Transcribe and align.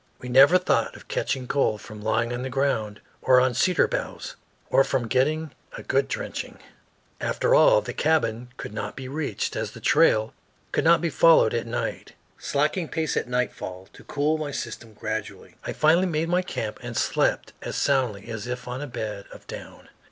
We 0.19 0.29
never 0.29 0.57
thought 0.57 0.95
of 0.95 1.07
catching 1.07 1.47
cold 1.47 1.79
from 1.79 2.01
lying 2.01 2.33
on 2.33 2.41
the 2.41 2.49
ground 2.49 3.01
or 3.21 3.39
on 3.39 3.53
cedar 3.53 3.87
boughs, 3.87 4.35
or 4.71 4.83
from 4.83 5.07
getting 5.07 5.51
a 5.77 5.83
good 5.83 6.07
drenching. 6.07 6.57
After 7.19 7.53
all, 7.53 7.81
the 7.81 7.93
cabin 7.93 8.49
could 8.57 8.73
not 8.73 8.95
be 8.95 9.07
reached, 9.07 9.55
as 9.55 9.73
the 9.73 9.79
trail 9.79 10.33
could 10.71 10.83
not 10.85 11.01
be 11.01 11.11
followed 11.11 11.53
at 11.53 11.67
night. 11.67 12.13
Slackening 12.39 12.87
pace 12.87 13.15
at 13.15 13.27
nightfall 13.27 13.89
to 13.93 14.03
cool 14.03 14.39
my 14.39 14.49
system 14.49 14.93
gradually, 14.95 15.53
I 15.65 15.71
finally 15.71 16.07
made 16.07 16.29
my 16.29 16.41
camp 16.41 16.79
and 16.81 16.97
slept 16.97 17.53
as 17.61 17.75
soundly 17.75 18.27
as 18.27 18.47
if 18.47 18.67
on 18.67 18.81
a 18.81 18.87
bed 18.87 19.25
of 19.31 19.45
down. 19.45 19.87